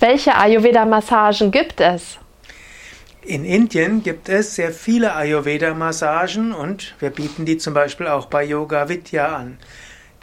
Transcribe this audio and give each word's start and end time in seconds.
Welche 0.00 0.36
Ayurveda-Massagen 0.36 1.50
gibt 1.50 1.80
es? 1.80 2.18
In 3.22 3.44
Indien 3.44 4.04
gibt 4.04 4.28
es 4.28 4.54
sehr 4.54 4.70
viele 4.70 5.16
Ayurveda-Massagen 5.16 6.52
und 6.52 6.94
wir 7.00 7.10
bieten 7.10 7.44
die 7.44 7.58
zum 7.58 7.74
Beispiel 7.74 8.06
auch 8.06 8.26
bei 8.26 8.44
Yoga 8.44 8.88
Vidya 8.88 9.34
an. 9.34 9.58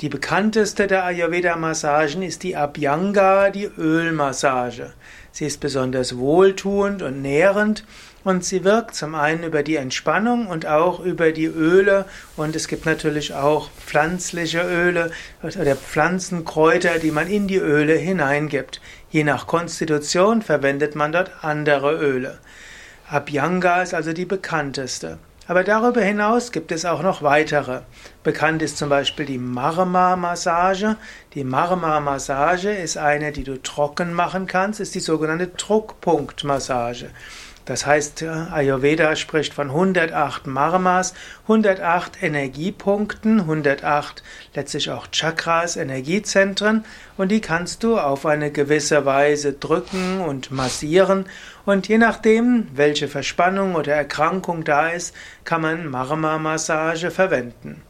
Die 0.00 0.08
bekannteste 0.08 0.86
der 0.86 1.04
Ayurveda-Massagen 1.04 2.22
ist 2.22 2.44
die 2.44 2.56
Abhyanga, 2.56 3.50
die 3.50 3.64
Ölmassage. 3.64 4.92
Sie 5.32 5.46
ist 5.46 5.58
besonders 5.58 6.18
wohltuend 6.18 7.02
und 7.02 7.20
nährend 7.20 7.84
und 8.22 8.44
sie 8.44 8.64
wirkt 8.64 8.94
zum 8.94 9.14
einen 9.14 9.42
über 9.42 9.62
die 9.62 9.76
Entspannung 9.76 10.46
und 10.46 10.66
auch 10.66 11.00
über 11.00 11.32
die 11.32 11.46
Öle 11.46 12.06
und 12.36 12.56
es 12.56 12.68
gibt 12.68 12.86
natürlich 12.86 13.34
auch 13.34 13.70
pflanzliche 13.70 14.62
Öle 14.62 15.10
oder 15.42 15.76
Pflanzenkräuter, 15.76 16.98
die 16.98 17.10
man 17.10 17.28
in 17.28 17.48
die 17.48 17.58
Öle 17.58 17.94
hineingibt. 17.94 18.80
Je 19.14 19.22
nach 19.22 19.46
Konstitution 19.46 20.42
verwendet 20.42 20.96
man 20.96 21.12
dort 21.12 21.30
andere 21.44 21.94
Öle. 21.94 22.40
Abhyanga 23.08 23.80
ist 23.80 23.94
also 23.94 24.12
die 24.12 24.24
bekannteste. 24.24 25.18
Aber 25.46 25.62
darüber 25.62 26.00
hinaus 26.00 26.50
gibt 26.50 26.72
es 26.72 26.84
auch 26.84 27.00
noch 27.00 27.22
weitere. 27.22 27.82
Bekannt 28.24 28.60
ist 28.60 28.76
zum 28.76 28.88
Beispiel 28.88 29.24
die 29.24 29.38
Marma-Massage. 29.38 30.96
Die 31.34 31.44
Marma-Massage 31.44 32.70
ist 32.70 32.96
eine, 32.96 33.30
die 33.30 33.44
du 33.44 33.62
trocken 33.62 34.14
machen 34.14 34.48
kannst, 34.48 34.80
ist 34.80 34.96
die 34.96 34.98
sogenannte 34.98 35.46
Druckpunktmassage. 35.46 37.10
Das 37.64 37.86
heißt, 37.86 38.22
äh, 38.22 38.26
Ayurveda 38.26 39.16
spricht 39.16 39.54
von 39.54 39.70
108 39.70 40.46
Marmas, 40.46 41.14
108 41.44 42.22
Energiepunkten, 42.22 43.40
108 43.40 44.22
letztlich 44.54 44.90
auch 44.90 45.06
Chakras, 45.10 45.76
Energiezentren 45.76 46.84
und 47.16 47.30
die 47.30 47.40
kannst 47.40 47.82
du 47.82 47.98
auf 47.98 48.26
eine 48.26 48.50
gewisse 48.50 49.06
Weise 49.06 49.54
drücken 49.54 50.20
und 50.20 50.50
massieren 50.50 51.24
und 51.64 51.88
je 51.88 51.96
nachdem, 51.96 52.68
welche 52.74 53.08
Verspannung 53.08 53.76
oder 53.76 53.94
Erkrankung 53.94 54.64
da 54.64 54.88
ist, 54.88 55.14
kann 55.44 55.62
man 55.62 55.86
Marma-Massage 55.86 57.10
verwenden. 57.10 57.80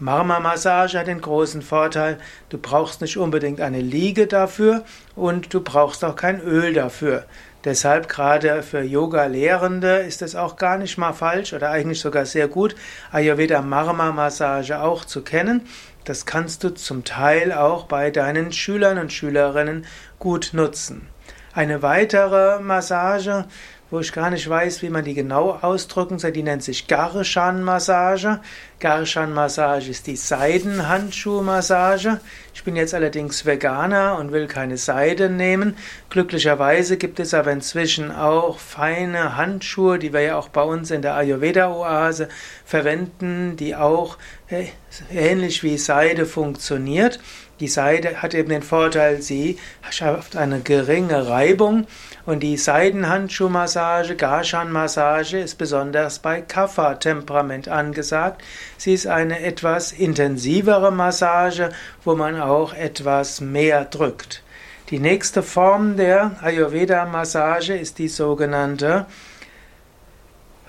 Marma-Massage 0.00 0.98
hat 0.98 1.08
den 1.08 1.20
großen 1.20 1.60
Vorteil, 1.60 2.18
du 2.48 2.56
brauchst 2.56 3.02
nicht 3.02 3.18
unbedingt 3.18 3.60
eine 3.60 3.82
Liege 3.82 4.26
dafür 4.26 4.84
und 5.14 5.52
du 5.52 5.60
brauchst 5.60 6.04
auch 6.04 6.16
kein 6.16 6.40
Öl 6.40 6.72
dafür. 6.72 7.26
Deshalb 7.64 8.08
gerade 8.08 8.62
für 8.62 8.80
Yoga-Lehrende 8.80 9.98
ist 9.98 10.22
es 10.22 10.34
auch 10.34 10.56
gar 10.56 10.78
nicht 10.78 10.96
mal 10.96 11.12
falsch 11.12 11.52
oder 11.52 11.70
eigentlich 11.70 12.00
sogar 12.00 12.24
sehr 12.24 12.48
gut, 12.48 12.74
Ayurveda 13.12 13.60
Marma 13.60 14.12
Massage 14.12 14.80
auch 14.80 15.04
zu 15.04 15.22
kennen. 15.22 15.66
Das 16.04 16.24
kannst 16.24 16.64
du 16.64 16.70
zum 16.70 17.04
Teil 17.04 17.52
auch 17.52 17.84
bei 17.84 18.10
deinen 18.10 18.52
Schülern 18.52 18.98
und 18.98 19.12
Schülerinnen 19.12 19.84
gut 20.18 20.50
nutzen. 20.54 21.08
Eine 21.52 21.82
weitere 21.82 22.60
Massage 22.60 23.44
wo 23.90 24.00
ich 24.00 24.12
gar 24.12 24.30
nicht 24.30 24.48
weiß, 24.48 24.80
wie 24.82 24.88
man 24.88 25.04
die 25.04 25.14
genau 25.14 25.50
ausdrücken 25.50 26.20
soll. 26.20 26.32
Die 26.32 26.42
nennt 26.42 26.62
sich 26.62 26.86
Garshan-Massage. 26.86 28.40
Garshan-Massage 28.78 29.90
ist 29.90 30.06
die 30.06 30.16
Seidenhandschuhmassage. 30.16 32.22
Ich 32.54 32.64
bin 32.64 32.76
jetzt 32.76 32.94
allerdings 32.94 33.46
Veganer 33.46 34.18
und 34.18 34.32
will 34.32 34.46
keine 34.46 34.76
Seide 34.76 35.30
nehmen. 35.30 35.76
Glücklicherweise 36.10 36.96
gibt 36.96 37.20
es 37.20 37.34
aber 37.34 37.52
inzwischen 37.52 38.10
auch 38.10 38.58
feine 38.58 39.36
Handschuhe, 39.36 39.98
die 39.98 40.12
wir 40.12 40.20
ja 40.20 40.36
auch 40.36 40.48
bei 40.48 40.62
uns 40.62 40.90
in 40.90 41.02
der 41.02 41.14
Ayurveda-Oase 41.14 42.28
verwenden, 42.64 43.56
die 43.56 43.76
auch 43.76 44.18
äh, 44.48 44.66
ähnlich 45.12 45.62
wie 45.62 45.78
Seide 45.78 46.26
funktioniert. 46.26 47.20
Die 47.60 47.68
Seide 47.68 48.22
hat 48.22 48.32
eben 48.32 48.48
den 48.48 48.62
Vorteil, 48.62 49.20
sie 49.20 49.58
schafft 49.90 50.34
eine 50.34 50.60
geringe 50.60 51.28
Reibung 51.28 51.86
und 52.24 52.42
die 52.42 52.56
Seidenhandschuhmassage, 52.56 54.16
Garshan-Massage 54.16 55.38
ist 55.38 55.58
besonders 55.58 56.20
bei 56.20 56.40
Kapha-Temperament 56.40 57.68
angesagt. 57.68 58.42
Sie 58.78 58.94
ist 58.94 59.06
eine 59.06 59.40
etwas 59.40 59.92
intensivere 59.92 60.90
Massage, 60.90 61.70
wo 62.02 62.14
man 62.14 62.40
auch 62.40 62.49
etwas 62.76 63.40
mehr 63.40 63.84
drückt. 63.84 64.42
Die 64.90 64.98
nächste 64.98 65.42
Form 65.42 65.96
der 65.96 66.32
Ayurveda-Massage 66.42 67.74
ist 67.74 67.98
die 67.98 68.08
sogenannte 68.08 69.06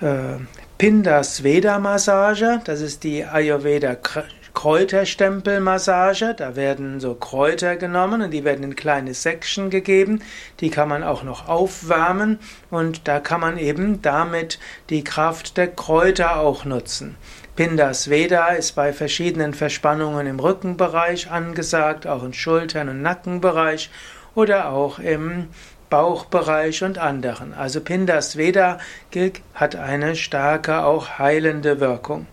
äh, 0.00 0.36
Pindasveda-Massage. 0.78 2.60
Das 2.64 2.80
ist 2.80 3.02
die 3.02 3.24
Ayurveda 3.24 3.96
Kräuterstempelmassage. 4.54 6.34
Da 6.36 6.56
werden 6.56 7.00
so 7.00 7.14
Kräuter 7.14 7.76
genommen 7.76 8.22
und 8.22 8.30
die 8.30 8.44
werden 8.44 8.64
in 8.64 8.76
kleine 8.76 9.14
Säckchen 9.14 9.70
gegeben. 9.70 10.22
Die 10.60 10.70
kann 10.70 10.88
man 10.88 11.02
auch 11.02 11.22
noch 11.22 11.48
aufwärmen 11.48 12.38
und 12.70 13.08
da 13.08 13.18
kann 13.18 13.40
man 13.40 13.58
eben 13.58 14.02
damit 14.02 14.58
die 14.90 15.04
Kraft 15.04 15.56
der 15.56 15.68
Kräuter 15.68 16.38
auch 16.38 16.64
nutzen. 16.64 17.16
Pindasveda 17.54 18.48
ist 18.48 18.72
bei 18.72 18.94
verschiedenen 18.94 19.52
Verspannungen 19.52 20.26
im 20.26 20.40
Rückenbereich 20.40 21.30
angesagt, 21.30 22.06
auch 22.06 22.22
im 22.22 22.32
Schultern- 22.32 22.88
und 22.88 23.02
Nackenbereich 23.02 23.90
oder 24.34 24.70
auch 24.70 24.98
im 24.98 25.48
Bauchbereich 25.90 26.82
und 26.82 26.96
anderen. 26.96 27.52
Also 27.52 27.82
Pindasveda 27.82 28.78
hat 29.52 29.76
eine 29.76 30.16
starke, 30.16 30.82
auch 30.82 31.18
heilende 31.18 31.78
Wirkung. 31.78 32.26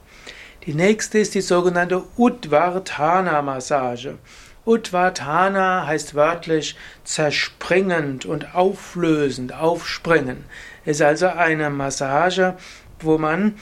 Die 0.66 0.74
nächste 0.74 1.20
ist 1.20 1.36
die 1.36 1.42
sogenannte 1.42 2.04
Udvartana-Massage. 2.16 4.20
Udvartana 4.66 5.86
heißt 5.86 6.16
wörtlich 6.16 6.78
zerspringend 7.04 8.26
und 8.26 8.56
auflösend, 8.56 9.54
aufspringen. 9.54 10.46
Ist 10.86 11.02
also 11.02 11.28
eine 11.28 11.70
Massage, 11.70 12.56
wo 13.02 13.18
man 13.18 13.56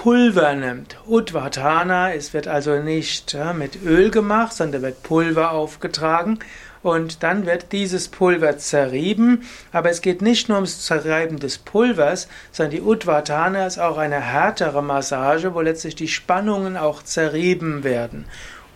Pulver 0.00 0.54
nimmt. 0.54 0.96
Udvartana, 1.06 2.14
es 2.14 2.32
wird 2.32 2.48
also 2.48 2.76
nicht 2.76 3.36
mit 3.54 3.84
Öl 3.84 4.10
gemacht, 4.10 4.54
sondern 4.54 4.80
wird 4.80 5.02
Pulver 5.02 5.52
aufgetragen 5.52 6.38
und 6.82 7.22
dann 7.22 7.44
wird 7.44 7.70
dieses 7.72 8.08
Pulver 8.08 8.56
zerrieben, 8.56 9.42
aber 9.72 9.90
es 9.90 10.00
geht 10.00 10.22
nicht 10.22 10.48
nur 10.48 10.56
ums 10.56 10.86
Zerreiben 10.86 11.38
des 11.38 11.58
Pulvers, 11.58 12.28
sondern 12.50 12.70
die 12.70 12.80
Udvatana 12.80 13.66
ist 13.66 13.78
auch 13.78 13.98
eine 13.98 14.22
härtere 14.22 14.82
Massage, 14.82 15.52
wo 15.52 15.60
letztlich 15.60 15.96
die 15.96 16.08
Spannungen 16.08 16.78
auch 16.78 17.02
zerrieben 17.02 17.84
werden. 17.84 18.24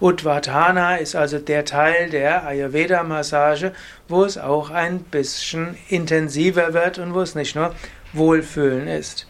Udvatana 0.02 0.96
ist 0.96 1.16
also 1.16 1.38
der 1.38 1.64
Teil 1.64 2.10
der 2.10 2.44
Ayurveda-Massage, 2.46 3.72
wo 4.08 4.24
es 4.24 4.36
auch 4.36 4.68
ein 4.68 4.98
bisschen 4.98 5.78
intensiver 5.88 6.74
wird 6.74 6.98
und 6.98 7.14
wo 7.14 7.22
es 7.22 7.34
nicht 7.34 7.56
nur 7.56 7.74
Wohlfühlen 8.12 8.88
ist. 8.88 9.26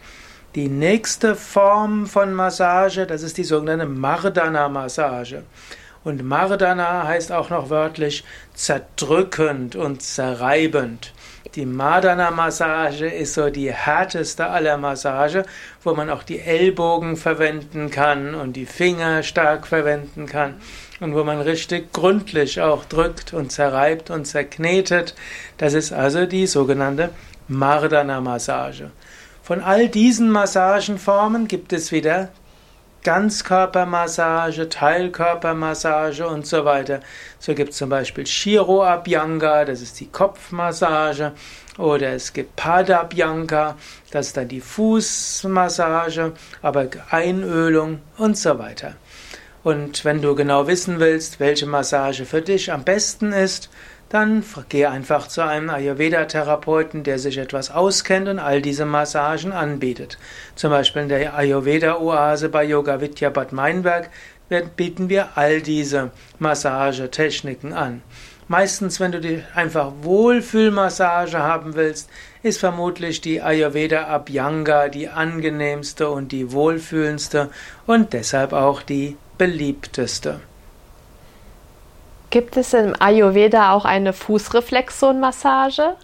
Die 0.55 0.69
nächste 0.69 1.35
Form 1.35 2.07
von 2.07 2.33
Massage, 2.33 3.05
das 3.05 3.23
ist 3.23 3.37
die 3.37 3.43
sogenannte 3.43 3.87
Mardana-Massage. 3.87 5.43
Und 6.05 6.23
Mardana 6.23 7.05
heißt 7.05 7.33
auch 7.33 7.49
noch 7.49 7.69
wörtlich 7.69 8.23
zerdrückend 8.53 9.75
und 9.75 10.01
zerreibend. 10.01 11.11
Die 11.55 11.65
Mardana-Massage 11.65 13.05
ist 13.05 13.33
so 13.33 13.49
die 13.49 13.73
härteste 13.73 14.47
aller 14.47 14.77
Massage, 14.77 15.43
wo 15.83 15.93
man 15.93 16.09
auch 16.09 16.23
die 16.23 16.39
Ellbogen 16.39 17.17
verwenden 17.17 17.91
kann 17.91 18.33
und 18.33 18.53
die 18.53 18.65
Finger 18.65 19.23
stark 19.23 19.67
verwenden 19.67 20.25
kann 20.25 20.53
und 21.01 21.15
wo 21.15 21.25
man 21.25 21.41
richtig 21.41 21.91
gründlich 21.91 22.61
auch 22.61 22.85
drückt 22.85 23.33
und 23.33 23.51
zerreibt 23.51 24.09
und 24.09 24.23
zerknetet. 24.23 25.15
Das 25.57 25.73
ist 25.73 25.91
also 25.91 26.25
die 26.25 26.47
sogenannte 26.47 27.09
Mardana-Massage. 27.49 28.91
Von 29.45 29.61
all 29.61 29.89
diesen 29.89 30.31
Massagenformen 30.31 31.47
gibt 31.47 31.71
es 31.71 31.91
wieder 31.91 32.29
Ganzkörpermassage, 33.03 34.69
Teilkörpermassage 34.69 36.27
und 36.27 36.47
so 36.47 36.65
weiter. 36.65 37.01
So 37.37 37.53
gibt 37.53 37.69
es 37.69 37.77
zum 37.77 37.89
Beispiel 37.89 38.25
Shiro 38.25 38.83
Abhyanga, 38.83 39.63
das 39.65 39.83
ist 39.83 39.99
die 39.99 40.07
Kopfmassage, 40.07 41.33
oder 41.77 42.13
es 42.13 42.33
gibt 42.33 42.55
Padabhyanga, 42.55 43.75
das 44.09 44.29
ist 44.29 44.37
dann 44.37 44.47
die 44.47 44.61
Fußmassage, 44.61 46.31
aber 46.63 46.87
Einölung 47.11 47.99
und 48.17 48.39
so 48.39 48.57
weiter. 48.57 48.95
Und 49.63 50.05
wenn 50.05 50.23
du 50.23 50.33
genau 50.33 50.65
wissen 50.65 50.99
willst, 50.99 51.39
welche 51.39 51.67
Massage 51.67 52.25
für 52.25 52.41
dich 52.41 52.71
am 52.71 52.83
besten 52.83 53.31
ist, 53.31 53.69
dann 54.09 54.43
geh 54.69 54.85
einfach 54.85 55.27
zu 55.27 55.43
einem 55.43 55.69
Ayurveda-Therapeuten, 55.69 57.03
der 57.03 57.19
sich 57.19 57.37
etwas 57.37 57.71
auskennt 57.71 58.27
und 58.27 58.39
all 58.39 58.61
diese 58.61 58.85
Massagen 58.85 59.51
anbietet. 59.51 60.17
Zum 60.55 60.69
Beispiel 60.69 61.03
in 61.03 61.09
der 61.09 61.35
Ayurveda-Oase 61.35 62.49
bei 62.49 62.63
Yoga 62.63 63.01
Vidya 63.01 63.29
Bad 63.29 63.51
Meinberg 63.51 64.09
bieten 64.75 65.09
wir 65.09 65.29
all 65.35 65.61
diese 65.61 66.11
Massagetechniken 66.39 67.73
an. 67.73 68.03
Meistens, 68.47 68.99
wenn 68.99 69.11
du 69.11 69.19
die 69.19 69.41
einfach 69.55 69.91
Wohlfühlmassage 70.01 71.39
haben 71.39 71.73
willst, 71.73 72.11
ist 72.43 72.59
vermutlich 72.59 73.21
die 73.21 73.41
Ayurveda 73.41 74.05
Abhyanga 74.05 74.87
die 74.87 75.09
angenehmste 75.09 76.09
und 76.09 76.31
die 76.31 76.51
wohlfühlendste 76.51 77.49
und 77.87 78.13
deshalb 78.13 78.53
auch 78.53 78.83
die 78.83 79.17
beliebteste. 79.39 80.41
Gibt 82.35 82.57
es 82.57 82.73
im 82.73 82.93
Ayurveda 82.99 83.71
auch 83.71 83.85
eine 83.85 84.11
Fußreflexzonenmassage? 84.11 85.95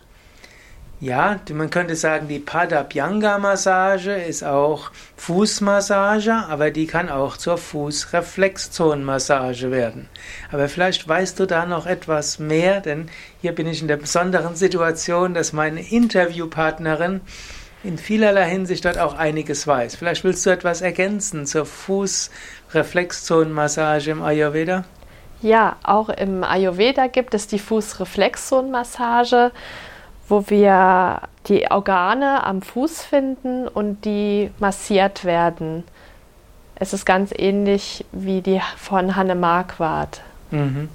Ja, 1.02 1.42
man 1.52 1.70
könnte 1.70 1.98
sagen, 1.98 2.30
die 2.30 2.40
Padabhyanga-Massage 2.40 4.14
ist 4.14 4.46
auch 4.46 4.92
Fußmassage, 5.18 6.34
aber 6.48 6.72
die 6.72 6.88
kann 6.88 7.10
auch 7.10 7.36
zur 7.36 7.58
Fußreflexzonenmassage 7.58 9.72
werden. 9.72 10.08
Aber 10.54 10.70
vielleicht 10.70 11.06
weißt 11.06 11.38
du 11.38 11.46
da 11.46 11.66
noch 11.66 11.86
etwas 11.86 12.40
mehr, 12.40 12.80
denn 12.80 13.10
hier 13.42 13.54
bin 13.54 13.68
ich 13.68 13.82
in 13.82 13.90
der 13.90 13.98
besonderen 13.98 14.56
Situation, 14.56 15.34
dass 15.34 15.52
meine 15.52 15.82
Interviewpartnerin 15.82 17.20
in 17.84 17.98
vielerlei 17.98 18.50
Hinsicht 18.50 18.86
dort 18.86 19.00
auch 19.00 19.16
einiges 19.16 19.68
weiß. 19.68 19.98
Vielleicht 19.98 20.24
willst 20.24 20.46
du 20.46 20.50
etwas 20.50 20.80
ergänzen 20.80 21.46
zur 21.46 21.66
Fußreflexzonenmassage 21.66 24.12
im 24.12 24.22
Ayurveda? 24.22 24.86
Ja, 25.42 25.76
auch 25.84 26.10
im 26.10 26.44
Ayurveda 26.44 27.08
gibt 27.08 27.34
es 27.34 27.48
die 27.48 27.60
Fußreflexzonenmassage 27.60 29.52
wo 30.32 30.50
wir 30.50 31.22
die 31.48 31.70
Organe 31.70 32.44
am 32.44 32.62
Fuß 32.62 33.04
finden 33.04 33.68
und 33.68 34.06
die 34.06 34.50
massiert 34.60 35.26
werden. 35.26 35.84
Es 36.76 36.94
ist 36.94 37.06
ganz 37.06 37.32
ähnlich 37.38 38.06
wie 38.14 38.42
die 38.42 38.62
von 38.78 39.16
Hanne 39.18 39.36
Marquardt. 39.36 40.22
Mhm. 40.50 40.90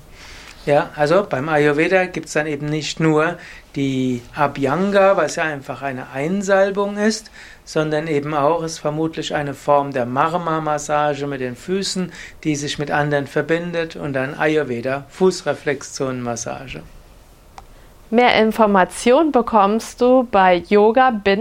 Ja, 0.67 0.91
also 0.97 1.25
beim 1.29 1.49
Ayurveda 1.49 2.07
gibt 2.07 2.27
es 2.27 2.33
dann 2.33 2.49
eben 2.49 2.67
nicht 2.67 2.99
nur 2.99 3.39
die 3.77 4.21
Abhyanga, 4.35 5.17
was 5.17 5.37
ja 5.37 5.45
einfach 5.45 5.81
eine 5.83 6.11
Einsalbung 6.11 6.97
ist, 6.97 7.31
sondern 7.65 8.09
eben 8.09 8.35
auch 8.35 8.65
ist 8.65 8.81
vermutlich 8.81 9.33
eine 9.33 9.55
Form 9.55 9.93
der 9.93 10.07
Marma-Massage 10.07 11.29
mit 11.29 11.41
den 11.41 11.55
Füßen, 11.55 12.13
die 12.43 12.57
sich 12.57 12.81
mit 12.81 12.91
anderen 12.91 13.29
verbindet 13.29 13.95
und 13.95 14.13
dann 14.13 14.35
Ayurveda 14.35 15.05
Fußreflexzonenmassage. 15.11 16.83
Mehr 18.11 18.35
Informationen 18.43 19.31
bekommst 19.31 20.01
du 20.01 20.27
bei 20.31 20.57
yoga-vidya.de. 20.69 21.33